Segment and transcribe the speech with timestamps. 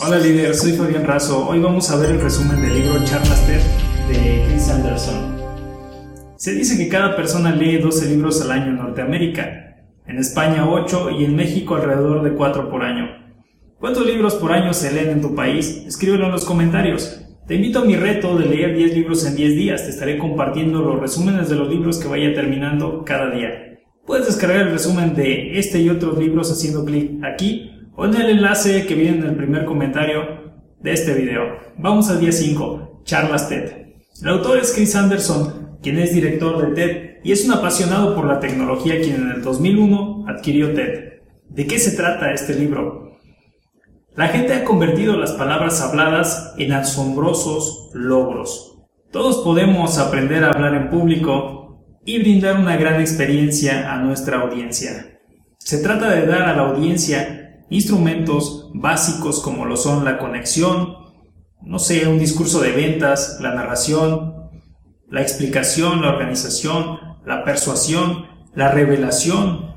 [0.00, 1.48] Hola líder, soy Fabián Razo.
[1.48, 3.60] Hoy vamos a ver el resumen del libro Charlas TED
[4.08, 5.36] de Chris Anderson.
[6.36, 9.76] Se dice que cada persona lee 12 libros al año en Norteamérica,
[10.06, 13.06] en España 8 y en México alrededor de 4 por año.
[13.78, 15.84] ¿Cuántos libros por año se leen en tu país?
[15.86, 17.20] Escríbelo en los comentarios.
[17.46, 19.84] Te invito a mi reto de leer 10 libros en 10 días.
[19.84, 23.78] Te estaré compartiendo los resúmenes de los libros que vaya terminando cada día.
[24.04, 28.30] Puedes descargar el resumen de este y otros libros haciendo clic aquí o en el
[28.30, 31.58] enlace que viene en el primer comentario de este video.
[31.78, 33.72] Vamos al día 5, charlas TED.
[34.22, 38.26] El autor es Chris Anderson, quien es director de TED y es un apasionado por
[38.26, 41.20] la tecnología quien en el 2001 adquirió TED.
[41.48, 43.18] ¿De qué se trata este libro?
[44.16, 48.78] La gente ha convertido las palabras habladas en asombrosos logros.
[49.10, 55.20] Todos podemos aprender a hablar en público y brindar una gran experiencia a nuestra audiencia.
[55.58, 60.96] Se trata de dar a la audiencia instrumentos básicos como lo son la conexión,
[61.62, 64.50] no sé, un discurso de ventas, la narración,
[65.08, 69.74] la explicación, la organización, la persuasión, la revelación,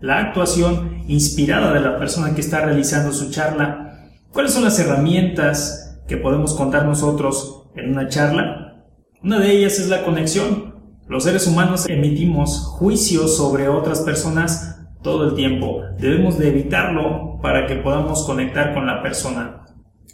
[0.00, 4.10] la actuación inspirada de la persona que está realizando su charla.
[4.32, 8.84] ¿Cuáles son las herramientas que podemos contar nosotros en una charla?
[9.22, 10.76] Una de ellas es la conexión.
[11.08, 15.82] Los seres humanos emitimos juicios sobre otras personas todo el tiempo.
[15.98, 19.64] Debemos de evitarlo para que podamos conectar con la persona.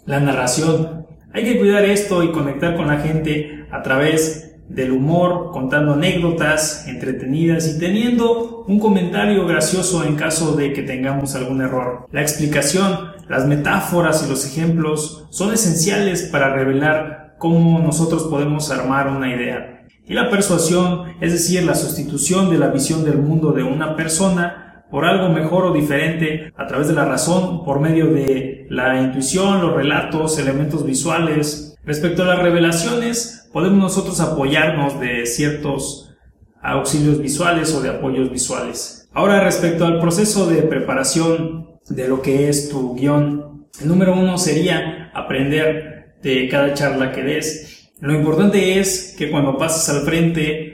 [0.07, 1.07] La narración.
[1.33, 6.87] Hay que cuidar esto y conectar con la gente a través del humor, contando anécdotas
[6.87, 12.07] entretenidas y teniendo un comentario gracioso en caso de que tengamos algún error.
[12.11, 19.09] La explicación, las metáforas y los ejemplos son esenciales para revelar cómo nosotros podemos armar
[19.09, 19.87] una idea.
[20.07, 24.72] Y la persuasión, es decir, la sustitución de la visión del mundo de una persona
[24.93, 29.63] por algo mejor o diferente a través de la razón, por medio de la intuición,
[29.63, 31.79] los relatos, elementos visuales.
[31.83, 36.15] Respecto a las revelaciones, podemos nosotros apoyarnos de ciertos
[36.61, 39.09] auxilios visuales o de apoyos visuales.
[39.15, 44.37] Ahora, respecto al proceso de preparación de lo que es tu guion, el número uno
[44.37, 47.91] sería aprender de cada charla que des.
[48.01, 50.72] Lo importante es que cuando pases al frente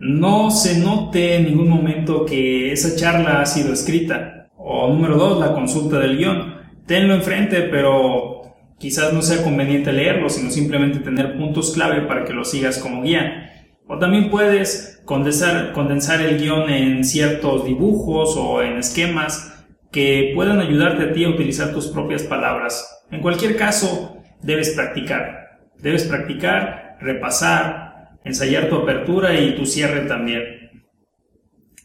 [0.00, 4.48] no se note en ningún momento que esa charla ha sido escrita.
[4.56, 6.54] O número dos, la consulta del guion.
[6.86, 12.32] Tenlo enfrente, pero quizás no sea conveniente leerlo, sino simplemente tener puntos clave para que
[12.32, 13.66] lo sigas como guía.
[13.86, 20.60] O también puedes condensar, condensar el guion en ciertos dibujos o en esquemas que puedan
[20.60, 23.06] ayudarte a ti a utilizar tus propias palabras.
[23.10, 25.60] En cualquier caso, debes practicar.
[25.78, 27.87] Debes practicar, repasar,
[28.28, 30.44] ensayar tu apertura y tu cierre también.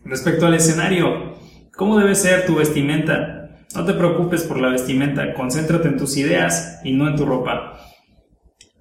[0.06, 1.36] Respecto al escenario,
[1.76, 3.58] ¿cómo debe ser tu vestimenta?
[3.76, 7.80] No te preocupes por la vestimenta, concéntrate en tus ideas y no en tu ropa.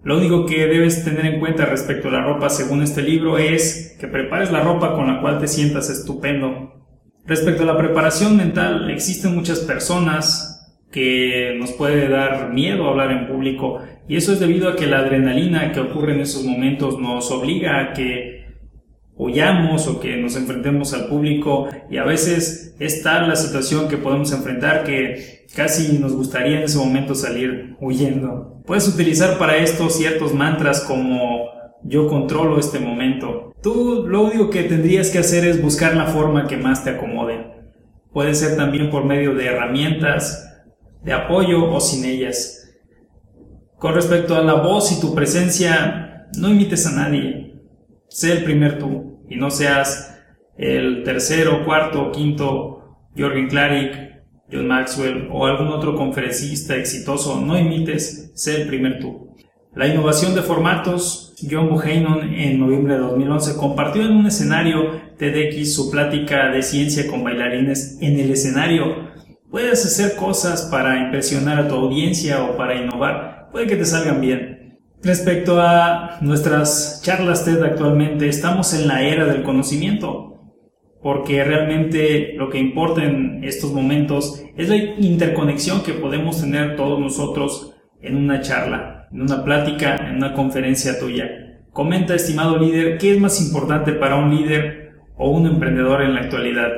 [0.03, 3.97] Lo único que debes tener en cuenta respecto a la ropa según este libro es
[4.01, 6.73] que prepares la ropa con la cual te sientas estupendo.
[7.25, 10.52] Respecto a la preparación mental, existen muchas personas
[10.93, 14.99] que nos puede dar miedo hablar en público y eso es debido a que la
[14.99, 18.43] adrenalina que ocurre en esos momentos nos obliga a que
[19.17, 23.97] huyamos o que nos enfrentemos al público y a veces es tal la situación que
[23.97, 28.61] podemos enfrentar que casi nos gustaría en ese momento salir huyendo.
[28.67, 31.47] Puedes utilizar para esto ciertos mantras como
[31.85, 33.53] yo controlo este momento.
[33.63, 37.47] Tú lo único que tendrías que hacer es buscar la forma que más te acomode.
[38.13, 40.52] Puede ser también por medio de herramientas
[41.03, 42.71] de apoyo o sin ellas.
[43.79, 47.61] Con respecto a la voz y tu presencia, no imites a nadie.
[48.09, 50.21] Sé el primer tú y no seas
[50.57, 54.13] el tercero, cuarto, quinto Jorgen Klarik,
[54.51, 57.41] John Maxwell o algún otro conferencista exitoso.
[57.41, 59.35] No imites, sé el primer tú.
[59.75, 65.75] La innovación de formatos, John Buchanan en noviembre de 2011 compartió en un escenario TEDx
[65.75, 69.12] su plática de ciencia con bailarines en el escenario
[69.53, 74.23] Puedes hacer cosas para impresionar a tu audiencia o para innovar, puede que te salgan
[74.23, 74.79] bien.
[75.03, 80.41] Respecto a nuestras charlas TED actualmente, estamos en la era del conocimiento,
[81.03, 86.99] porque realmente lo que importa en estos momentos es la interconexión que podemos tener todos
[86.99, 91.29] nosotros en una charla, en una plática, en una conferencia tuya.
[91.73, 96.21] Comenta, estimado líder, qué es más importante para un líder o un emprendedor en la
[96.23, 96.71] actualidad.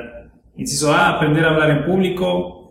[0.57, 2.64] Inciso A, aprender a hablar en público,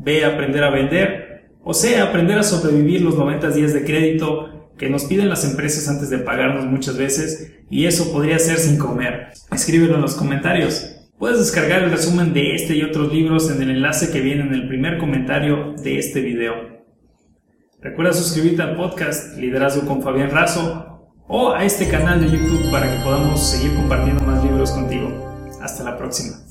[0.00, 4.88] B, aprender a vender, o sea, aprender a sobrevivir los 90 días de crédito que
[4.88, 9.28] nos piden las empresas antes de pagarnos muchas veces, y eso podría ser sin comer.
[9.52, 10.96] Escríbelo en los comentarios.
[11.18, 14.54] Puedes descargar el resumen de este y otros libros en el enlace que viene en
[14.54, 16.80] el primer comentario de este video.
[17.82, 22.90] Recuerda suscribirte al podcast Liderazgo con Fabián Razo o a este canal de YouTube para
[22.90, 25.08] que podamos seguir compartiendo más libros contigo.
[25.60, 26.49] Hasta la próxima.